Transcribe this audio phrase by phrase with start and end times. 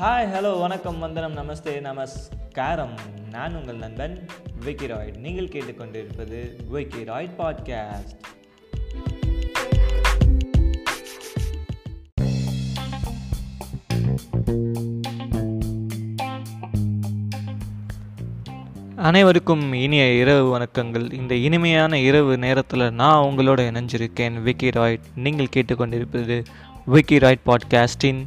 [0.00, 2.98] Hi hello வணக்கம் வந்தனம் நமஸ்தே நமஸ்காரம்.
[3.30, 4.26] நான் உங்கள் நண்பன்
[4.64, 8.18] விக்கிராய்ட் நீங்கள் கேட்டுக்கொண்டிருப்பது விக்கிராய்ட் பாட்காஸ்ட்
[18.96, 21.12] அனைவருக்கும் இனிய இரவு வணக்கங்கள்.
[21.12, 26.44] இந்த இனிமையான இரவு நேரத்தில் நான் உங்களோட இணைஞ்சிருக்கேன் விக்கி ராய்ட் நீங்கள் கேட்டுக்கொண்டிருப்பது
[26.84, 28.26] விக்கி ராய்ட் பாட்காஸ்டின்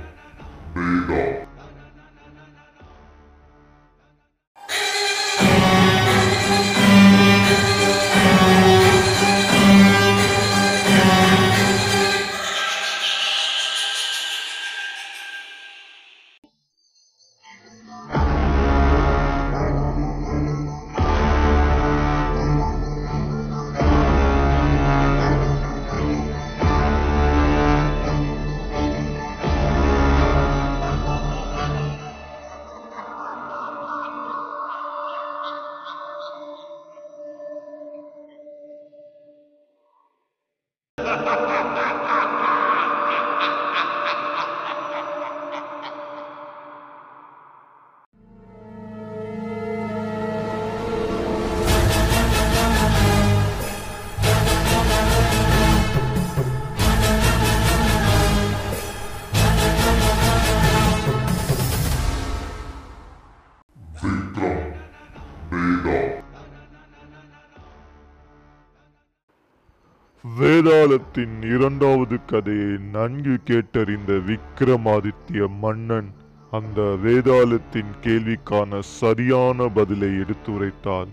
[71.11, 76.09] வேதாளத்தின் இரண்டாவது கதையை நன்கு கேட்டறிந்த விக்ரமாதித்ய மன்னன்
[76.51, 81.11] அந்த வேதாளத்தின் கேள்விக்கான சரியான பதிலை எடுத்துரைத்தார்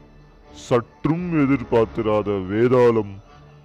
[0.53, 3.15] சற்றும் எதிர்பார்த்திராத வேதாளம்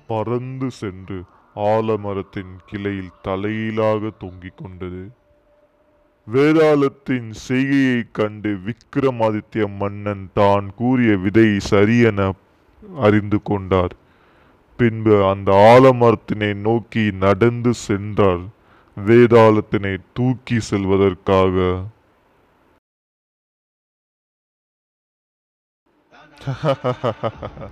[0.08, 1.24] பறந்து சென்று
[1.56, 5.04] ஆலமரத்தின் கிளையில் தலையிலாக தொங்கிக் கொண்டது.
[6.28, 12.32] வேதாளத்தின் செய்கையைக் கண்டு விக்ரமாதித்ய மன்னன் தான் கூறிய விதை சரியென
[12.96, 14.02] அறிந்து கொண்டார்.
[14.84, 18.46] பின்பு அந்த ஆலமரத்தினை நோக்கி நடந்து சென்றார்.
[18.98, 21.58] வேதாளத்தினை தூக்கி செல்வதற்காக.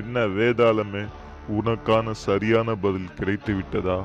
[0.00, 1.02] என்ன வேதாளமே
[1.56, 3.96] உனக்கான சரியான பதில் கிடைத்து விட்டதா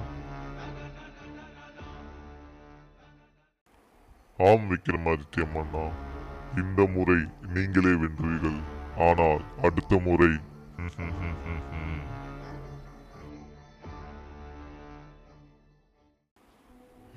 [4.40, 5.86] ஆம் விக்ரமாதித்யம் அண்ணா
[6.56, 7.20] இந்த முறை
[7.54, 8.60] நீங்களே வென்றீர்கள்.
[9.10, 10.32] ஆனால் அடுத்த முறை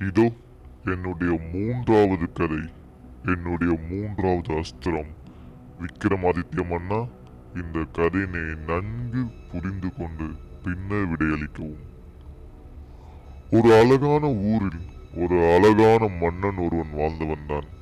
[0.06, 0.30] இதோ
[0.84, 2.72] என்னுடைய மூன்றாவது கதை
[3.26, 5.12] என்னுடைய மூன்றாவது அஸ்திரம்.
[5.78, 7.06] விக்ரமாதித்ய மன்னா
[7.54, 10.24] இந்த கதையினை நன்கு புரிந்து கொண்டு
[10.62, 11.90] பின்னர் விடையளிக்கவும்.
[13.50, 14.80] ஒரு அழகான ஊரில்
[15.14, 17.80] ஒரு அழகான மன்னன் ஒருவன் வாழ்ந்து வந்தான்.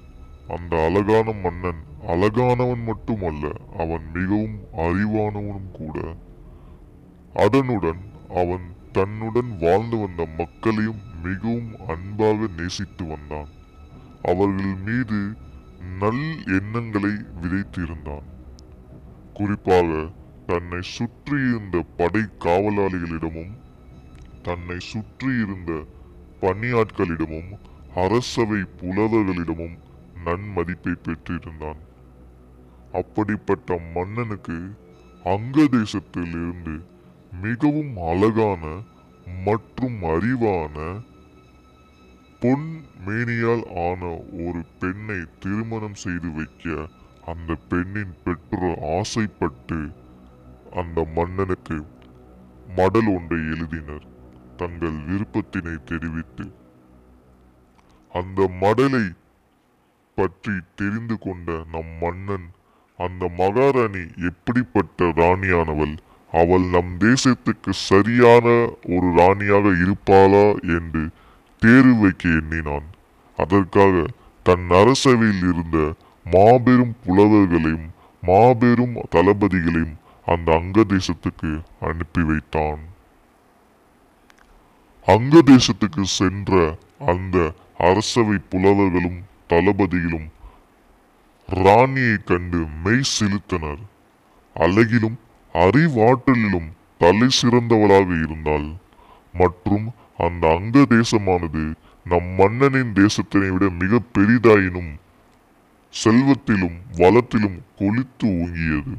[0.56, 6.14] அந்த அழகான மன்னன் அழகானவன் மட்டுமல்ல அவன் மிகவும் அறிவானவனும் கூட.
[7.34, 13.48] அதனுடன் அவன் தன்னுடன் வாழ்ந்து வந்த மக்களையும் மிகவும் அன்பாக நேசித்து வந்தான்.
[14.22, 15.18] அவர்கள் மீது
[15.98, 17.10] நல் எண்ணங்களை
[17.42, 18.26] விதைத்திருந்தான்.
[19.34, 20.08] குறிப்பாக
[20.46, 23.53] தன்னை சுற்றியிருந்த படை காவலாளிகளிடமும்
[24.42, 25.84] தன்னை சுற்றியிருந்த
[26.41, 27.50] பணியாட்களிடமும்
[27.94, 29.76] அரசவை புலவர்களிடமும்
[30.24, 31.80] நன்மதிப்பை பெற்றிருந்தான்.
[32.92, 34.56] அப்படிப்பட்ட மன்னனுக்கு
[35.24, 36.74] அங்க தேசத்திலிருந்து
[37.42, 38.62] மிகவும் அழகான
[39.44, 40.76] மற்றும் அறிவான
[42.40, 42.68] பொன்
[43.06, 44.02] மேனியால் ஆன
[44.46, 46.86] ஒரு பெண்ணை திருமணம் செய்து வைக்க
[47.26, 49.80] அந்த பெண்ணின் பெற்றோர் ஆசைப்பட்டு
[50.72, 51.78] அந்த மன்னனுக்கு
[52.76, 54.06] மடல் ஒன்றை எழுதினர்.
[54.56, 56.46] தங்கள் விருப்பத்தினை தெரிவித்து
[58.12, 59.04] அந்த மடலை
[60.20, 62.46] பற்றி தெரிந்து கொண்ட நம் மன்னன்
[62.98, 65.94] அந்த மகாராணி எப்படிப்பட்ட ராணியானவள்?
[66.32, 68.46] அவள் நம் தேசத்துக்கு சரியான
[68.94, 70.46] ஒரு ராணியாக இருப்பாளா
[70.76, 71.02] என்று
[71.62, 72.86] தேர்வு வைக்க எண்ணினான்.
[73.38, 74.04] அதற்காக
[74.46, 75.78] தன் அரசவையில் இருந்த
[76.26, 77.88] மாபெரும் புலவர்களையும்
[78.22, 79.96] மாபெரும் தளபதிகளையும்
[80.26, 81.50] அந்த அங்க தேசத்துக்கு
[81.88, 82.82] அனுப்பி வைத்தான்.
[85.06, 86.52] அங்க தேசத்துக்கு சென்ற
[87.12, 87.36] அந்த
[87.88, 89.20] அரசவை புலவர்களும்
[89.52, 90.28] தளபதியிலும்
[91.48, 93.82] ராணியை கண்டு மெய் செலுத்தனர்.
[94.56, 95.16] அழகிலும்
[95.54, 96.68] அறிவாற்றலிலும்
[97.02, 98.68] தலை சிறந்தவளாக இருந்தாள்.
[99.42, 99.86] மற்றும்
[100.26, 101.62] அந்த அங்க தேசமானது
[102.06, 104.91] நம் மன்னனின் தேசத்தினை விட மிக பெரிதாயினும்
[105.94, 108.94] செல்வத்திலும் வளத்திலும் கொளித்து ஓங்கியது.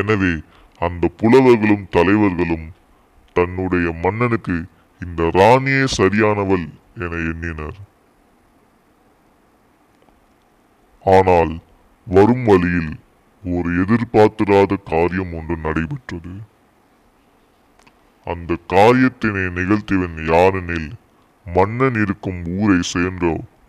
[0.00, 0.32] எனவே
[0.80, 2.66] அந்த புலவர்களும் தலைவர்களும்
[3.36, 4.56] தன்னுடைய மன்னனுக்கு
[5.00, 6.66] இந்த ராணியே சரியானவள்
[7.04, 7.78] என எண்ணினர்.
[11.12, 11.52] ஆனால்
[12.06, 12.92] வரும் வழியில்
[13.44, 16.32] ஒரு எதிர்பார்த்திராத காரியம் ஒன்று நடைபெற்றது.
[18.26, 20.88] அந்த காரியத்தினை நிகழ்த்தியவன் யாரெனில்
[21.46, 23.26] மன்னன் இருக்கும் ஊரை சேர்ந்த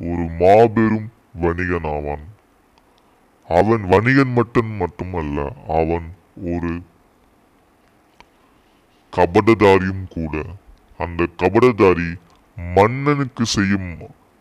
[0.10, 1.08] ஒரு மாபெரும்
[1.44, 2.26] வணிகன் ஆவான்
[3.50, 5.38] அவன் வணிகன் மட்டும் மட்டுமல்ல
[5.80, 6.08] அவன்
[6.54, 6.72] ஒரு
[9.14, 10.34] கபடதாரியும் கூட.
[11.04, 12.10] அந்த கபடதாரி
[12.58, 13.92] மன்னனுக்கு செய்யும்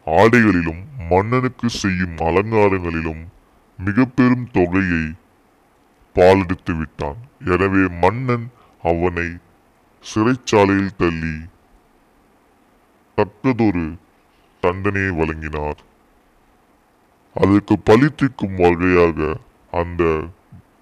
[0.07, 3.23] ஆடைகளிலும் மன்னனுக்கு செய்யும் அலங்காரங்களிலும்
[3.79, 5.05] மிக பெரும் தொகையை
[6.17, 7.19] பாலெடுத்து விட்டான்.
[7.53, 8.47] எனவே மன்னன்
[8.85, 9.29] அவனை
[10.05, 11.35] சிறைச்சாலையில் தள்ளி
[13.19, 13.87] தக்கதொரு
[14.63, 15.81] தண்டனையை வழங்கினார்.
[17.37, 19.19] அதற்கு பழித்திக்கும் வகையாக
[19.73, 20.03] அந்த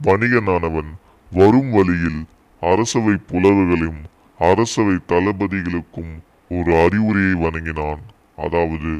[0.06, 0.90] வணிகனானவன்
[1.32, 2.20] வரும் வழியில்
[2.62, 4.02] அரசவை புலவர்களையும்
[4.40, 6.12] அரசவை தளபதிகளுக்கும்
[6.56, 8.02] ஒரு அறிவுரையை வழங்கினான்
[8.44, 8.92] அதாவது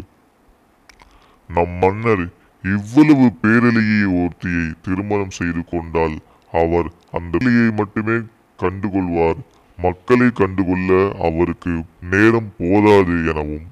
[1.49, 2.25] நம் மன்னர்
[2.65, 6.17] இவ்வளவு பேரழியை ஒருத்தியை திருமணம் செய்து கொண்டால்
[6.53, 8.17] அவர் அந்த பிள்ளையை மட்டுமே
[8.59, 9.39] கண்டுகொள்வார்.
[9.79, 10.91] மக்களை கண்டுகொள்ள
[11.29, 11.73] அவருக்கு
[12.11, 13.67] நேரம் போதாது எனவும்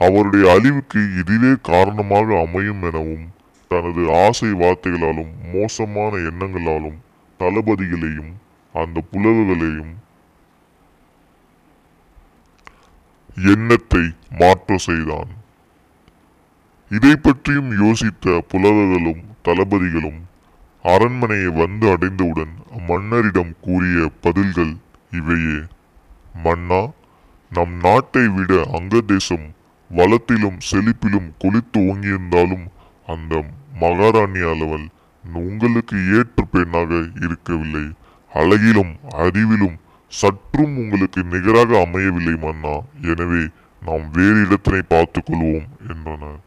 [0.00, 3.26] அவருடைய அழிவுக்கு இதுவே காரணமாக அமையும் எனவும்
[3.70, 6.98] தனது ஆசை வார்த்தைகளாலும் மோசமான எண்ணங்களாலும்
[7.40, 8.32] தளபதிகளையும்
[8.74, 9.92] அந்த புலவுகளையும்
[13.52, 14.04] எண்ணத்தை
[14.40, 15.32] மாற்ற செய்தான்.
[16.90, 20.20] இதை பற்றியும் யோசித்த புலவர்களும் தளபதிகளும்
[20.82, 22.52] அரண்மனையை வந்து அடைந்தவுடன்
[22.86, 24.76] மன்னரிடம் கூறிய பதில்கள்
[25.10, 25.58] இவையே.
[26.42, 26.80] மன்னா
[27.50, 29.46] நம் நாட்டை விட அங்க தேசம்
[29.90, 32.66] வளத்திலும் செழிப்பிலும் கொளித்து ஓங்கியிருந்தாலும்
[33.06, 33.44] அந்த
[33.80, 34.86] மகாராணி அளவல்
[35.32, 37.84] உங்களுக்கு ஏற்ற பெண்ணாக இருக்கவில்லை.
[38.32, 39.76] அழகிலும் அறிவிலும்
[40.06, 42.74] சற்றும் உங்களுக்கு நிகராக அமையவில்லை மன்னா.
[43.02, 43.48] எனவே
[43.82, 46.40] நாம் வேறு இடத்தினை பார்த்துக் கொள்வோம் என்றனர்.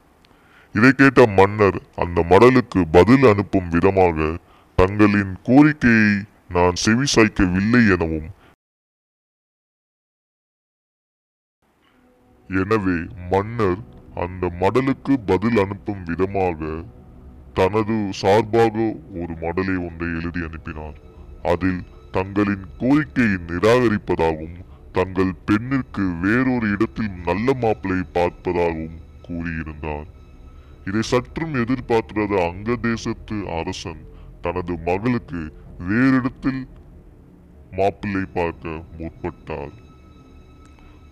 [0.76, 4.28] இதை கேட்ட மன்னர் அந்த மடலுக்கு பதில் அனுப்பும் விதமாக
[4.78, 6.12] தங்களின் கோரிக்கையை
[6.56, 8.28] நான் செவிசாய்க்கவில்லை எனவும்
[12.50, 12.98] எனவே
[13.32, 13.80] மன்னர்
[14.24, 16.70] அந்த மடலுக்கு பதில் அனுப்பும் விதமாக
[17.58, 18.76] தனது சார்பாக
[19.22, 20.98] ஒரு மடலை ஒன்றை எழுதி அனுப்பினார்.
[21.52, 21.82] அதில்
[22.18, 24.58] தங்களின் கோரிக்கையை நிராகரிப்பதாகவும்
[24.98, 28.98] தங்கள் பெண்ணிற்கு வேறொரு இடத்தில் நல்ல மாப்பிளை பார்ப்பதாகவும்
[29.28, 30.08] கூறியிருந்தார்.
[30.88, 34.02] இதை சற்றும் எதிர்பார்த்திராத அங்க தேசத்து அரசன்
[34.42, 35.42] தனது மகளுக்கு
[35.88, 36.62] வேறிடத்தில்
[37.72, 39.74] மாப்பிள்ளை பார்க்க முற்பட்டார்.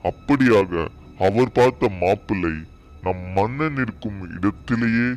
[0.09, 0.71] அப்படியாக
[1.27, 2.55] அவர் பார்த்த மாப்பிள்ளை
[3.05, 5.09] நம் மன்னன் இருக்கும் இடத்திலேயே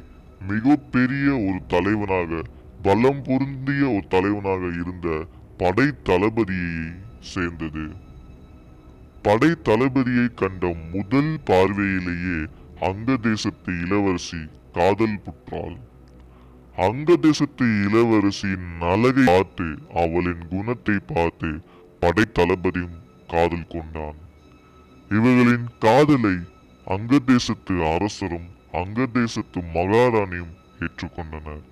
[0.51, 2.41] மிக பெரிய ஒரு தலைவனாக
[2.83, 5.09] பலம் பொருந்திய ஒரு தலைவனாக இருந்த
[5.57, 6.75] படை தளபதியை
[7.33, 7.87] சேர்ந்தது.
[9.23, 12.39] படை தளபதியை கண்ட முதல் பார்வையிலேயே
[12.87, 14.41] அங்க தேசத்து இளவரசி
[14.77, 15.77] காதல் புற்றாள்.
[16.87, 19.67] அங்க தேசத்து இளவரசியின் அழகை பார்த்து
[20.03, 21.51] அவளின் குணத்தை பார்த்து
[22.03, 22.99] படை தளபதியும்
[23.33, 24.19] காதல் கொண்டான்.
[25.17, 26.37] இவர்களின் காதலை
[26.87, 28.49] அங்க தேசத்து அரசரும்
[28.81, 30.55] அங்க தேசத்து மகாராணியும்
[30.85, 31.65] ஏற்றுக்கொண்டனர்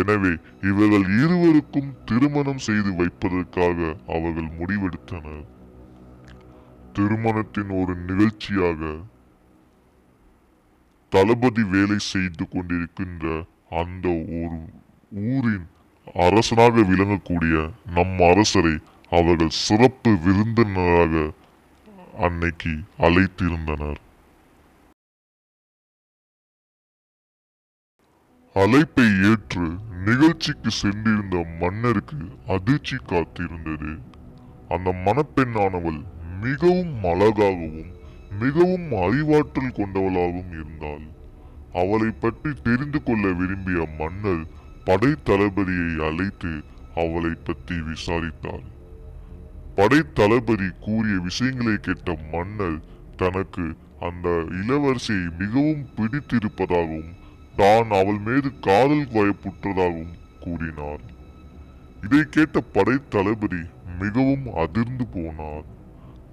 [0.00, 0.32] எனவே
[0.70, 3.78] இவர்கள் இருவருக்கும் திருமணம் செய்து வைப்பதற்காக
[4.14, 5.44] அவர்கள் முடிவெடுத்தனர்.
[6.96, 8.82] திருமணத்தின் ஒரு நிகழ்ச்சியாக
[11.12, 14.08] தளபதி வேலை செய்து கொண்டிருக்கின்ற அந்த
[14.40, 14.58] ஒரு
[15.34, 15.66] ஊரின்
[16.14, 17.54] அரசனாக விளங்கக்கூடிய
[17.94, 18.74] நம் அரசரை
[19.10, 21.32] அவர்கள் சிறப்பு விருந்தினராக
[22.18, 24.00] அன்னைக்கு அழைத்திருந்தனர்.
[28.54, 29.66] அழைப்பை ஏற்று
[30.04, 33.92] நிகழ்ச்சிக்கு சென்றிருந்த மன்னருக்கு அதிர்ச்சி காத்திருந்தது.
[34.68, 36.00] அந்த மணப்பெண்ணானவள்
[36.40, 37.92] மிகவும் அழகாகவும்
[38.30, 41.04] மிகவும் அறிவாற்றல் கொண்டவளாகவும் இருந்தாள்.
[41.72, 44.44] அவளை பற்றி தெரிந்து கொள்ள விரும்பிய மன்னர்
[44.84, 46.52] படைத்தளபதியை அழைத்து
[46.94, 48.66] அவளை பற்றி விசாரித்தார்.
[49.74, 52.78] படைத்தளபதி கூறிய விஷயங்களை கேட்ட மன்னர்
[53.16, 53.66] தனக்கு
[54.00, 54.28] அந்த
[54.60, 57.12] இளவரசியை மிகவும் பிடித்திருப்பதாகவும்
[57.56, 61.02] தான் அவள் மீது காதல் வயப்புற்றதாகவும் கூறினார்.
[62.04, 63.62] இதை கேட்ட படைத்தளபதி
[63.98, 65.66] மிகவும் அதிர்ந்து போனார்.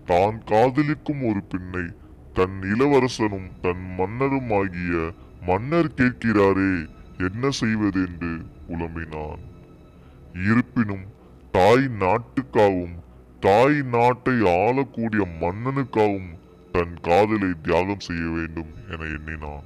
[0.10, 1.86] தான் காதலிக்கும் ஒரு பெண்ணை
[2.38, 4.94] தன் இளவரசனும் தன் மன்னரும் ஆகிய
[5.48, 6.74] மன்னர் கேட்கிறாரே
[7.28, 8.32] என்ன செய்வது என்று
[8.68, 9.42] புலம்பினான்.
[10.48, 11.06] இருப்பினும்
[11.58, 12.96] தாய் நாட்டுக்காகவும்
[13.46, 16.32] தாய் நாட்டை ஆளக்கூடிய மன்னனுக்காகவும்
[16.76, 19.66] தன் காதலை தியாகம் செய்ய வேண்டும் என எண்ணினான்.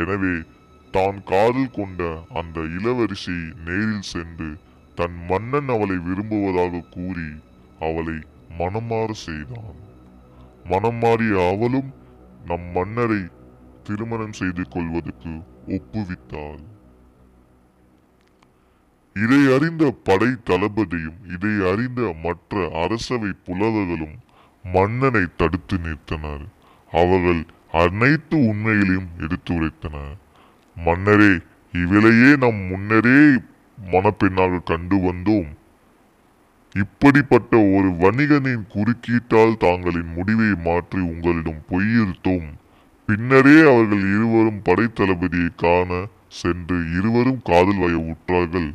[0.00, 0.34] எனவே
[0.94, 2.02] தான் காதல் கொண்ட
[2.40, 4.50] அந்த இளவரசி நேரில் சென்று
[4.94, 7.28] தன் மன்னன் அவளை விரும்புவதாக கூறி
[7.88, 8.18] அவளை
[8.58, 9.78] மனமாற செய்தான்.
[10.64, 11.90] மனம் மாறிய அவளும்
[12.46, 13.20] நம் மன்னரை
[13.84, 15.32] திருமணம் செய்து கொள்வதற்கு
[15.76, 16.62] ஒப்புவித்தாள்.
[19.16, 24.16] இதை அறிந்த படை தளபதியும் இதை அறிந்த மற்ற அரசவை புலவர்களும்
[24.64, 26.44] மன்னனை தடுத்து நிறுத்தனர்.
[26.92, 27.42] அவர்கள்
[27.84, 30.14] அனைத்து உண்மைகளையும் எடுத்துரைத்தனர்
[30.76, 31.32] மன்னரே
[31.74, 33.20] இவளையே நம் முன்னரே
[33.92, 35.50] மணப்பெண்ணாக கண்டு வந்தோம்.
[36.74, 42.48] இப்படிப்பட்ட ஒரு வணிகனின் குறுக்கீட்டால் தாங்களின் முடிவை மாற்றி உங்களிடம் பொய்யிருத்தோம்.
[43.08, 46.00] பின்னரே அவர்கள் இருவரும் படைத்தளபதியை காண
[46.40, 48.68] சென்று இருவரும் காதல் வய உற்றார்கள்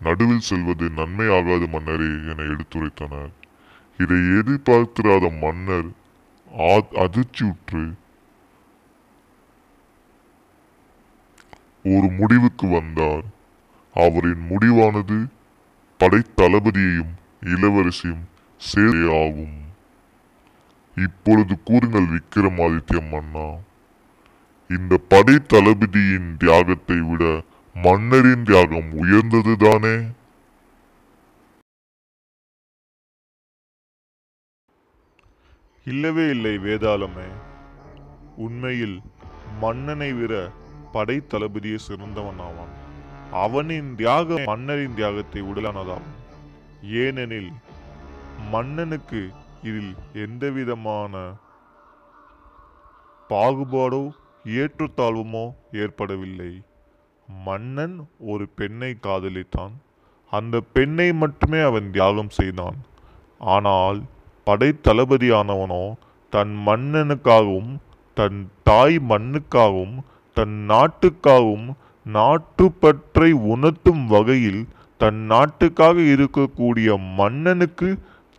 [0.00, 3.32] நடுவில் செல்வது நன்மையாகாது மன்னரே என எடுத்துரைத்தனர்.
[3.98, 5.88] இதை எதிர்பார்த்திராத மன்னர்
[7.04, 7.84] அதிர்ச்சியுற்று
[11.84, 13.24] ஒரு முடிவுக்கு வந்தார்.
[13.96, 15.18] அவரின் முடிவானது
[16.00, 18.24] படைத்தளபதியையும் இளவரசியும்
[18.60, 19.56] சேரே ஆகும்
[20.96, 23.48] இப்பொழுது கூறுங்கள் விக்ரமாதித்ய மன்னா
[24.70, 27.42] இந்த படை தளபதியின் தியாகத்தை விட
[27.76, 29.96] மன்னரின் தியாகம் உயர்ந்ததுதானே?
[35.86, 37.28] இல்லவே இல்லை வேதாளமே.
[38.36, 39.00] உண்மையில்
[39.60, 40.52] மன்னனை விட
[40.92, 42.74] படை தளபதியே சிறந்தவன் ஆவான்
[43.32, 46.19] அவனின் தியாகம் மன்னரின் தியாகத்தை உடலானதாகும்
[46.82, 47.52] ஏனெனில்
[48.50, 49.30] மன்னனுக்கு
[49.62, 51.32] இதில் எந்தவிதமான
[53.30, 54.10] பாகுபாடோ
[54.44, 56.62] ஏற்றுத்தாழ்வுமோ ஏற்படவில்லை.
[57.28, 59.74] மன்னன் ஒரு பெண்ணை காதலித்தான்.
[60.30, 62.78] அந்த பெண்ணை மட்டுமே அவன் தியாகம் செய்தான்.
[63.38, 64.02] ஆனால்
[64.46, 65.84] படைத்தளபதியானவனோ
[66.30, 67.72] தன் மன்னனுக்காகவும்
[68.14, 69.96] தன் தாய் மண்ணுக்காகவும்
[70.34, 71.68] தன் நாட்டுக்காகவும்
[72.06, 74.66] நாட்டுப்பற்றை உணர்த்தும் வகையில்
[75.00, 76.88] தன் நாட்டுக்காக இருக்கக்கூடிய
[77.18, 77.88] மன்னனுக்கு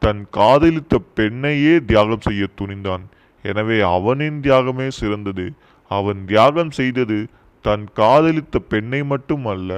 [0.01, 3.03] தன் காதலித்த பெண்ணையே தியாகம் செய்ய துணிந்தான்.
[3.45, 5.45] எனவே அவனின் தியாகமே சிறந்தது.
[5.91, 7.17] அவன் தியாகம் செய்தது
[7.65, 9.71] தன் காதலித்த பெண்ணை மட்டும் அல்ல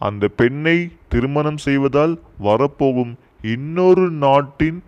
[0.00, 0.76] அந்த பெண்ணை
[1.12, 2.14] திருமணம் செய்வதால்
[2.46, 3.12] வரப்போகும்
[3.54, 4.80] இன்னொரு நாட்டின்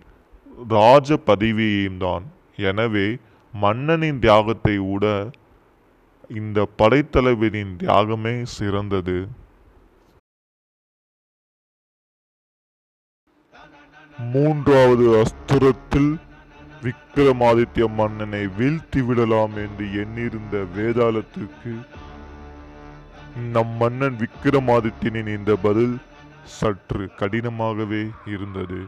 [0.75, 2.23] ராஜ பதவியையும் தான்
[2.69, 3.07] எனவே
[3.53, 5.05] மன்னனின் தியாகத்தை விட
[6.39, 9.17] இந்த படைத்தலைவரின் தியாகமே சிறந்தது.
[14.19, 16.19] மூன்றாவது அஸ்திரத்தில்
[16.81, 21.87] விக்ரமாதித்ய மன்னனை வீழ்த்தி விடலாம் என்று எண்ணியிருந்த வேதாளத்துக்கு
[23.51, 25.97] நம் மன்னன் விக்ரமாதித்யனின் இந்த பதில்
[26.43, 28.79] சற்று கடினமாகவே இருந்தது.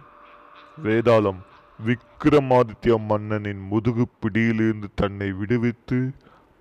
[0.83, 1.39] வேதாளம்
[1.86, 6.12] விக்ரமாதித்ய மன்னனின் முதுகு பிடியிலிருந்து தன்னை விடுவித்து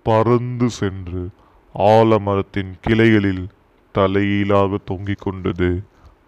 [0.03, 1.29] பறந்து சென்று
[1.75, 3.47] ஆலமரத்தின் கிளைகளில்
[3.91, 5.83] தலையீழாக தொங்கிக் கொண்டது.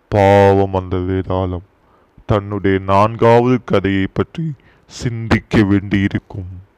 [0.09, 1.69] பாவம் அந்த வேதாளம்.
[2.25, 4.53] தன்னுடைய நான்காவது கதையை பற்றி
[4.85, 6.69] சிந்திக்க வேண்டியிருக்கும்.